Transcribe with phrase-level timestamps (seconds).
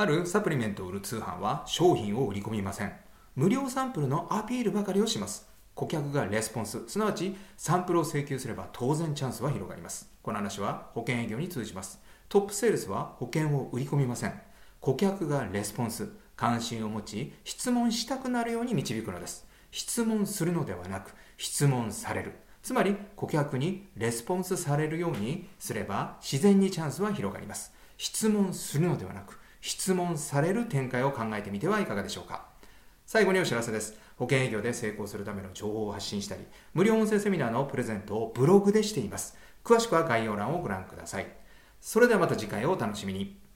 [0.00, 2.92] あるサプリメントを売る通販は商品を売り込みません。
[3.34, 5.48] 無料サンプルのアピールばかりをします。
[5.74, 10.08] 顧客がレスポンス、すなわちサンプルを請求すれば当然チャンスは広がります。
[10.22, 12.00] この話は保険営業に通じます。
[12.28, 14.40] トップセールスは保険を売り込みません。
[14.78, 19.48] 顧客がレスポンス、関心を持ち、質問したくなるように導くのです。
[19.72, 22.34] 質問するのではなく、質問される。
[22.62, 27.72] つまり、顧客にレスポンスされるようにすれば、自然にチャンスは広がります。
[27.96, 32.46] 質問するのではなく、質問される展開を考えてみてはいかがでしょうか。
[33.06, 33.98] 最後にお知らせです。
[34.16, 36.42] 保険営業で成功するための情報を発信したり、
[36.74, 39.36] 無料音声セミナーのプレゼントをブログでしています。
[39.64, 41.26] 詳しくは概要欄をご覧ください。
[41.80, 43.47] それではまた次回をお楽しみに。